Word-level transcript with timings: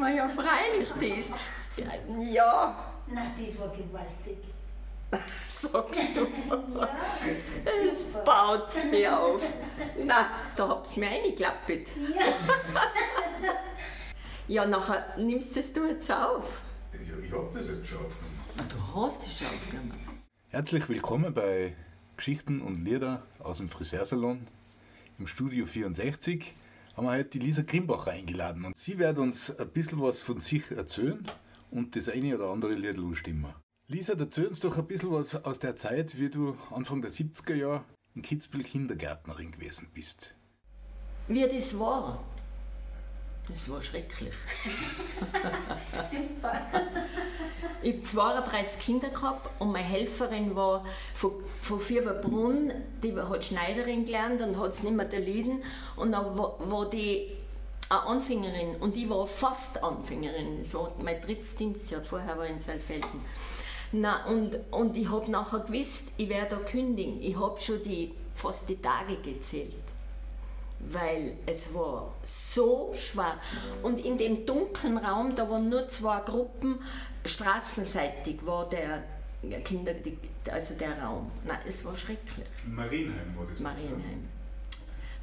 wir 0.00 0.14
ja 0.14 0.28
freilich 0.28 0.88
das. 1.00 1.32
Ja, 2.18 2.84
Nein, 3.10 3.32
das 3.42 3.58
war 3.58 3.68
gewaltig. 3.68 4.38
sagst 5.48 6.00
du. 6.14 6.26
Ja, 6.78 6.88
Es 7.90 8.12
baut 8.24 8.70
mir 8.90 9.18
auf. 9.20 9.42
Na, 10.04 10.30
da 10.56 10.68
hab's 10.68 10.96
mir 10.96 11.08
reingeklappt. 11.10 11.70
Ja. 11.70 11.84
Ja, 14.46 14.66
nachher 14.66 15.04
nimmst 15.18 15.56
du 15.56 15.60
es 15.60 15.72
du 15.72 15.86
jetzt 15.86 16.10
auf. 16.10 16.44
Ja, 16.92 16.98
ich 17.22 17.32
hab 17.32 17.52
das 17.54 17.68
jetzt 17.68 17.86
schon 17.86 17.98
aufgenommen. 18.04 18.38
Du 18.68 19.02
hast 19.04 19.22
es 19.26 19.38
schon 19.38 19.46
aufgenommen. 19.46 19.94
Herzlich 20.48 20.88
willkommen 20.88 21.32
bei 21.34 21.74
Geschichten 22.16 22.60
und 22.60 22.84
Lieder 22.84 23.22
aus 23.38 23.58
dem 23.58 23.68
Friseursalon 23.68 24.46
im 25.18 25.26
Studio 25.26 25.66
64. 25.66 26.54
Haben 26.98 27.06
wir 27.06 27.12
heute 27.12 27.38
die 27.38 27.38
Lisa 27.38 27.62
Grimbacher 27.62 28.10
eingeladen 28.10 28.64
und 28.64 28.76
sie 28.76 28.98
wird 28.98 29.18
uns 29.18 29.56
ein 29.56 29.68
bisschen 29.68 30.02
was 30.02 30.20
von 30.20 30.40
sich 30.40 30.68
erzählen 30.72 31.24
und 31.70 31.94
das 31.94 32.08
eine 32.08 32.34
oder 32.34 32.50
andere 32.50 32.74
Lied 32.74 32.98
stimmen. 33.16 33.54
Lisa, 33.86 34.14
erzähl 34.14 34.48
uns 34.48 34.58
doch 34.58 34.76
ein 34.76 34.88
bisschen 34.88 35.12
was 35.12 35.44
aus 35.44 35.60
der 35.60 35.76
Zeit, 35.76 36.18
wie 36.18 36.28
du 36.28 36.56
Anfang 36.72 37.00
der 37.00 37.12
70er 37.12 37.54
Jahre 37.54 37.84
in 38.16 38.22
Kitzbühel 38.22 38.64
Kindergärtnerin 38.64 39.52
gewesen 39.52 39.86
bist. 39.94 40.34
Wie 41.28 41.46
das 41.46 41.78
war. 41.78 42.24
Das 43.48 43.70
war 43.70 43.82
schrecklich. 43.82 44.32
Super. 46.10 46.60
Ich 47.82 47.94
habe 47.94 48.02
32 48.02 48.84
Kinder 48.84 49.08
gehabt 49.08 49.48
und 49.60 49.72
meine 49.72 49.84
Helferin 49.84 50.54
war 50.54 50.84
von, 51.14 51.32
von 51.62 51.80
Fieberbrunn, 51.80 52.72
die 53.02 53.16
hat 53.16 53.44
Schneiderin 53.44 54.04
gelernt 54.04 54.42
und 54.42 54.58
hat 54.58 54.72
es 54.72 54.82
nicht 54.82 54.94
mehr 54.94 55.10
erlitten. 55.10 55.62
Und 55.96 56.12
dann 56.12 56.36
war, 56.36 56.58
war 56.70 56.90
die 56.90 57.30
eine 57.88 58.02
Anfängerin 58.02 58.76
und 58.76 58.96
ich 58.96 59.08
war 59.08 59.26
fast 59.26 59.82
Anfängerin. 59.82 60.58
Das 60.58 60.74
war 60.74 60.92
mein 61.02 61.20
drittes 61.20 61.56
Dienstjahr, 61.56 62.02
vorher 62.02 62.36
war 62.36 62.44
ich 62.44 62.52
in 62.52 62.58
Saalfelden. 62.58 63.20
Na, 63.92 64.26
und, 64.26 64.58
und 64.70 64.96
ich 64.96 65.08
habe 65.08 65.30
nachher 65.30 65.60
gewusst, 65.60 66.12
ich 66.18 66.28
werde 66.28 66.56
da 66.56 66.56
kündigen. 66.56 67.22
Ich 67.22 67.38
habe 67.38 67.58
schon 67.58 67.82
die, 67.82 68.12
fast 68.34 68.68
die 68.68 68.76
Tage 68.76 69.16
gezählt 69.16 69.74
weil 70.80 71.36
es 71.46 71.74
war 71.74 72.14
so 72.22 72.92
schwer. 72.94 73.36
Und 73.82 74.04
in 74.04 74.16
dem 74.16 74.46
dunklen 74.46 74.98
Raum, 74.98 75.34
da 75.34 75.48
waren 75.50 75.68
nur 75.68 75.88
zwei 75.88 76.20
Gruppen, 76.20 76.80
straßenseitig 77.24 78.44
war 78.46 78.68
der 78.68 79.02
Kinder, 79.64 79.92
also 80.50 80.74
der 80.74 81.00
Raum. 81.00 81.30
Nein, 81.44 81.58
es 81.66 81.84
war 81.84 81.96
schrecklich. 81.96 82.46
Marienheim 82.66 83.36
war 83.36 83.46
das. 83.46 83.60
Marienheim. 83.60 84.28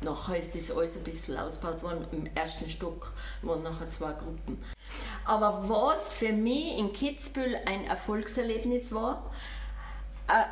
Nachher 0.02 0.38
ist 0.38 0.54
das 0.54 0.72
alles 0.72 0.98
ein 0.98 1.04
bisschen 1.04 1.38
ausgebaut 1.38 1.82
worden. 1.82 2.06
Im 2.12 2.28
ersten 2.36 2.70
Stock 2.70 3.12
waren 3.42 3.64
nachher 3.64 3.90
zwei 3.90 4.12
Gruppen. 4.12 4.62
Aber 5.24 5.68
was 5.68 6.14
für 6.14 6.32
mich 6.32 6.78
in 6.78 6.94
Kitzbühel 6.94 7.58
ein 7.66 7.86
Erfolgserlebnis 7.86 8.94
war, 8.94 9.32
äh, 10.28 10.44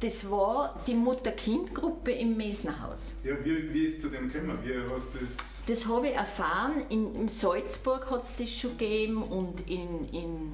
das 0.00 0.30
war 0.30 0.78
die 0.86 0.94
Mutter-Kind-Gruppe 0.94 2.12
im 2.12 2.36
Mesnerhaus. 2.36 3.14
Ja, 3.24 3.34
wie, 3.42 3.72
wie 3.72 3.84
ist 3.86 4.02
zu 4.02 4.10
dem 4.10 4.30
gekommen? 4.30 4.58
Wie 4.62 4.74
hast 4.92 5.08
das... 5.20 5.64
Das 5.66 5.86
habe 5.86 6.08
ich 6.08 6.14
erfahren. 6.14 6.82
In, 6.90 7.14
in 7.14 7.28
Salzburg 7.28 8.10
hat 8.10 8.24
es 8.24 8.36
das 8.36 8.50
schon 8.50 8.76
gegeben 8.76 9.22
und 9.22 9.68
in, 9.68 10.08
in 10.10 10.52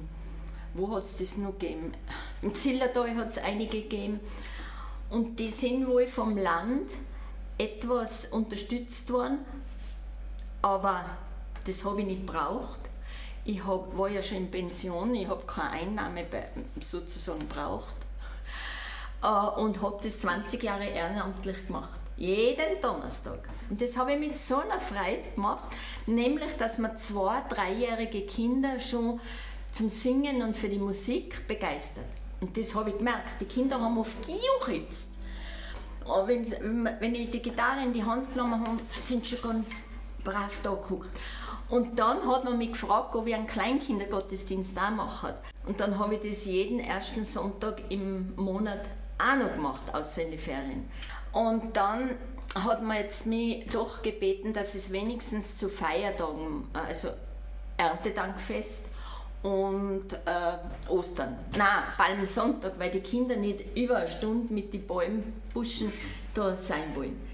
wo 0.73 0.95
hat 0.95 1.05
es 1.05 1.17
das 1.17 1.37
noch 1.37 1.59
gegeben? 1.59 1.93
Im 2.41 2.55
Zillertal 2.55 3.15
hat 3.15 3.31
es 3.31 3.37
einige 3.37 3.81
gegeben. 3.81 4.21
Und 5.09 5.37
die 5.39 5.51
sind 5.51 5.87
wohl 5.87 6.07
vom 6.07 6.37
Land 6.37 6.89
etwas 7.57 8.25
unterstützt 8.27 9.11
worden, 9.11 9.39
aber 10.61 11.05
das 11.67 11.85
habe 11.85 12.01
ich 12.01 12.07
nicht 12.07 12.25
braucht. 12.25 12.79
Ich 13.45 13.63
hab, 13.63 13.95
war 13.95 14.09
ja 14.09 14.23
schon 14.23 14.37
in 14.37 14.49
Pension, 14.51 15.13
ich 15.13 15.27
habe 15.27 15.43
keine 15.45 15.69
Einnahme 15.69 16.23
bei- 16.23 16.49
sozusagen 16.79 17.45
braucht 17.47 17.95
und 19.23 19.81
habe 19.81 19.99
das 20.03 20.19
20 20.19 20.61
Jahre 20.61 20.85
ehrenamtlich 20.85 21.67
gemacht. 21.67 21.99
Jeden 22.17 22.81
Donnerstag. 22.81 23.39
Und 23.69 23.81
das 23.81 23.97
habe 23.97 24.13
ich 24.13 24.19
mit 24.19 24.37
so 24.37 24.57
einer 24.57 24.79
Freude 24.79 25.29
gemacht, 25.33 25.67
nämlich, 26.05 26.55
dass 26.57 26.77
man 26.77 26.97
zwei, 26.99 27.41
dreijährige 27.49 28.21
Kinder 28.21 28.79
schon 28.79 29.19
zum 29.71 29.89
Singen 29.89 30.41
und 30.41 30.55
für 30.55 30.69
die 30.69 30.77
Musik 30.77 31.47
begeistert. 31.47 32.05
Und 32.39 32.55
das 32.57 32.75
habe 32.75 32.91
ich 32.91 32.97
gemerkt. 32.97 33.39
Die 33.39 33.45
Kinder 33.45 33.79
haben 33.79 33.97
oft 33.97 34.17
gejuchzt. 34.25 35.19
Aber 36.05 36.27
wenn, 36.27 36.45
wenn 36.99 37.15
ich 37.15 37.31
die 37.31 37.41
Gitarre 37.41 37.81
in 37.81 37.93
die 37.93 38.03
Hand 38.03 38.31
genommen 38.33 38.59
habe, 38.59 38.77
sind 38.99 39.25
schon 39.25 39.41
ganz 39.41 39.89
brav 40.23 40.59
da 40.61 40.71
geguckt. 40.71 41.09
Und 41.69 41.97
dann 41.97 42.27
hat 42.27 42.43
man 42.43 42.57
mich 42.57 42.73
gefragt, 42.73 43.15
ob 43.15 43.25
ich 43.25 43.33
einen 43.33 43.47
Kleinkindergottesdienst 43.47 44.77
auch 44.77 44.91
mache. 44.91 45.35
Und 45.65 45.79
dann 45.79 45.97
habe 45.97 46.15
ich 46.15 46.29
das 46.29 46.45
jeden 46.45 46.79
ersten 46.79 47.25
Sonntag 47.25 47.81
im 47.89 48.35
Monat 48.35 48.81
auch 49.23 49.37
noch 49.37 49.53
gemacht, 49.53 49.81
außer 49.93 50.23
in 50.23 50.31
die 50.31 50.37
Ferien. 50.37 50.89
Und 51.31 51.75
dann 51.75 52.11
hat 52.55 52.83
man 52.83 52.97
jetzt 52.97 53.25
mich 53.25 53.65
doch 53.71 54.01
gebeten, 54.01 54.53
dass 54.53 54.75
es 54.75 54.91
wenigstens 54.91 55.57
zu 55.57 55.69
Feiertagen, 55.69 56.67
äh, 56.73 56.87
also 56.89 57.09
Erntedankfest 57.77 58.89
und 59.41 60.13
äh, 60.13 60.89
Ostern. 60.89 61.37
Nein, 61.55 61.83
Palmsonntag, 61.97 62.77
weil 62.77 62.91
die 62.91 63.01
Kinder 63.01 63.35
nicht 63.35 63.75
über 63.75 63.97
eine 63.97 64.07
Stunde 64.07 64.53
mit 64.53 64.73
den 64.73 64.85
Bäumbuschen 64.85 65.91
da 66.33 66.55
sein 66.55 66.95
wollen. 66.95 67.32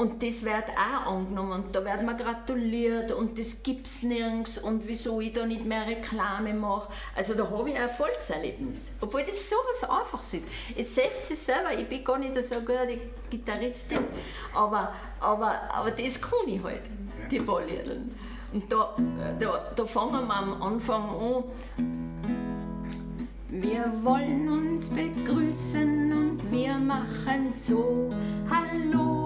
Und 0.00 0.22
das 0.22 0.42
wird 0.46 0.64
auch 0.70 1.12
angenommen 1.12 1.52
und 1.52 1.76
da 1.76 1.84
wird 1.84 2.02
mir 2.02 2.16
gratuliert 2.16 3.12
und 3.12 3.38
das 3.38 3.62
gibt 3.62 3.86
es 3.86 4.02
nirgends 4.02 4.56
und 4.56 4.88
wieso 4.88 5.20
ich 5.20 5.34
da 5.34 5.44
nicht 5.44 5.66
mehr 5.66 5.86
Reklame 5.86 6.54
mache. 6.54 6.90
Also 7.14 7.34
da 7.34 7.50
habe 7.50 7.68
ich 7.68 7.76
ein 7.76 7.82
Erfolgserlebnis. 7.82 8.96
Obwohl 9.02 9.24
das 9.24 9.50
so 9.50 9.56
was 9.68 9.90
Einfaches 9.90 10.32
ist. 10.32 10.44
Es 10.74 10.94
sagt 10.94 11.26
sich 11.26 11.38
selber, 11.38 11.78
ich 11.78 11.86
bin 11.86 12.02
gar 12.02 12.16
nicht 12.16 12.34
so 12.42 12.54
eine 12.54 12.64
gute 12.64 12.98
Gitarristin, 13.28 13.98
aber, 14.54 14.90
aber, 15.20 15.60
aber 15.70 15.90
das 15.90 16.18
kann 16.18 16.48
ich 16.48 16.62
halt, 16.62 16.80
die 17.30 17.36
Liederl. 17.36 18.00
Und 18.54 18.72
da, 18.72 18.96
da, 19.38 19.70
da 19.76 19.84
fangen 19.84 20.26
wir 20.26 20.34
am 20.34 20.62
Anfang 20.62 21.10
an. 21.10 21.44
Wir 23.50 23.92
wollen 24.02 24.48
uns 24.48 24.88
begrüßen 24.88 26.10
und 26.10 26.50
wir 26.50 26.78
machen 26.78 27.52
so. 27.54 28.10
Hallo. 28.48 29.19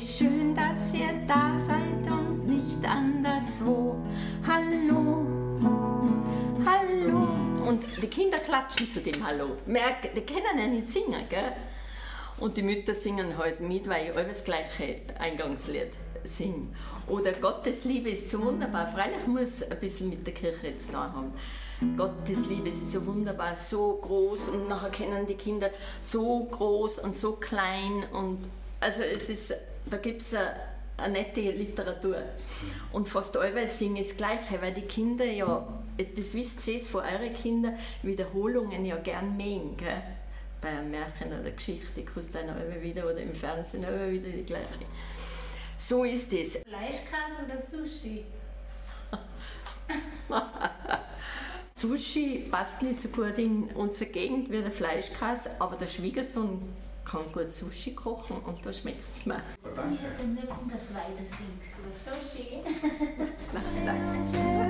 Wie 0.00 0.06
schön, 0.06 0.54
dass 0.54 0.94
ihr 0.94 1.12
da 1.28 1.58
seid 1.58 2.10
und 2.10 2.46
nicht 2.46 2.88
anderswo. 2.88 3.96
Hallo, 4.46 5.26
hallo. 6.64 7.68
Und 7.68 7.82
die 8.00 8.06
Kinder 8.06 8.38
klatschen 8.38 8.88
zu 8.88 9.00
dem 9.00 9.22
Hallo. 9.26 9.58
Merk, 9.66 10.14
die 10.14 10.22
können 10.22 10.58
ja 10.58 10.66
nicht 10.68 10.88
singen, 10.88 11.28
gell? 11.28 11.52
Und 12.38 12.56
die 12.56 12.62
Mütter 12.62 12.94
singen 12.94 13.36
halt 13.36 13.60
mit, 13.60 13.90
weil 13.90 14.06
ich 14.06 14.16
alles 14.16 14.42
gleiche 14.42 15.02
Eingangslied 15.18 15.90
singe. 16.24 16.68
Oder 17.06 17.32
Gottes 17.32 17.84
Liebe 17.84 18.08
ist 18.08 18.30
so 18.30 18.42
wunderbar. 18.42 18.86
Freilich 18.86 19.26
muss 19.26 19.62
ein 19.62 19.80
bisschen 19.80 20.08
mit 20.08 20.26
der 20.26 20.32
Kirche 20.32 20.68
jetzt 20.68 20.94
da 20.94 21.12
haben. 21.12 21.34
Gottes 21.98 22.46
Liebe 22.46 22.70
ist 22.70 22.88
so 22.88 23.04
wunderbar, 23.04 23.54
so 23.54 23.98
groß 24.00 24.48
und 24.48 24.66
nachher 24.66 24.88
kennen 24.88 25.26
die 25.26 25.34
Kinder 25.34 25.68
so 26.00 26.48
groß 26.50 27.00
und 27.00 27.14
so 27.14 27.32
klein 27.32 28.04
und 28.14 28.38
also 28.80 29.02
es 29.02 29.28
ist, 29.28 29.54
da 29.86 29.96
gibt 29.98 30.22
es 30.22 30.34
eine, 30.34 30.54
eine 30.96 31.12
nette 31.14 31.40
Literatur. 31.40 32.22
Und 32.92 33.08
fast 33.08 33.36
allweil 33.36 33.66
singen 33.66 34.02
das 34.02 34.16
Gleiche, 34.16 34.60
weil 34.60 34.74
die 34.74 34.82
Kinder 34.82 35.24
ja, 35.24 35.66
das 36.16 36.34
wisst 36.34 36.66
ihr 36.68 36.80
von 36.80 37.02
euren 37.02 37.32
Kindern, 37.34 37.78
Wiederholungen 38.02 38.84
ja 38.84 38.96
gern 38.96 39.36
mögen. 39.36 39.76
Gell? 39.76 40.02
Bei 40.60 40.68
einem 40.68 40.90
Märchen 40.90 41.28
oder 41.28 41.50
Geschichte 41.50 42.02
kannst 42.02 42.34
du 42.34 42.38
dann 42.38 42.48
immer 42.48 42.82
wieder 42.82 43.04
oder 43.04 43.18
im 43.18 43.34
Fernsehen 43.34 43.82
immer 43.82 44.10
wieder 44.10 44.28
die 44.28 44.44
gleiche. 44.44 44.84
So 45.78 46.04
ist 46.04 46.30
es. 46.34 46.58
Fleischkäse 46.58 47.46
oder 47.46 47.58
Sushi? 47.60 48.24
Sushi 51.74 52.48
passt 52.50 52.82
nicht 52.82 53.00
so 53.00 53.08
gut 53.08 53.38
in 53.38 53.64
unsere 53.74 54.10
Gegend 54.10 54.50
wie 54.50 54.60
der 54.60 54.70
Fleischkäse, 54.70 55.52
aber 55.58 55.76
der 55.76 55.86
Schwiegersohn 55.86 56.60
kann 57.04 57.32
gut 57.32 57.52
Sushi 57.52 57.94
kochen 57.94 58.38
und 58.38 58.64
da 58.64 58.72
schmeckt 58.72 59.14
es 59.14 59.26
mir. 59.26 59.42
Danke. 59.74 59.98
Am 60.18 60.34
liebsten 60.34 60.70
das 60.70 60.94
weiter 60.94 61.18
singst 61.18 61.78
du. 61.78 61.90
Sushi. 61.92 62.62
Da 63.84 64.69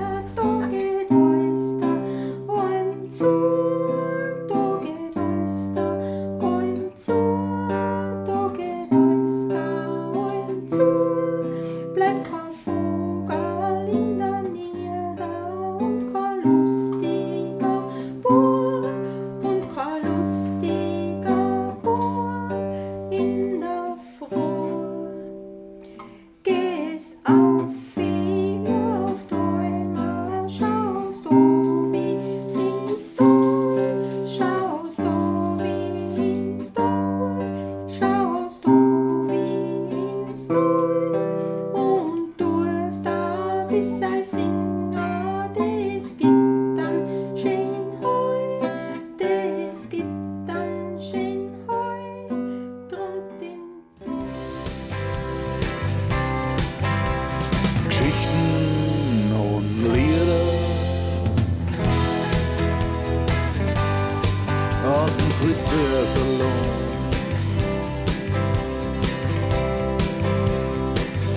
dress 65.70 66.16
alone. 66.16 66.90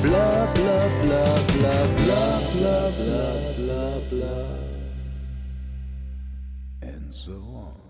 Blah, 0.02 0.46
blah, 0.56 0.88
blah, 1.02 1.38
blah, 1.54 1.86
blah, 1.98 2.40
blah, 2.54 2.92
blah, 2.98 3.38
blah, 3.58 4.00
blah. 4.10 4.58
And 6.82 7.14
so 7.14 7.34
on. 7.34 7.83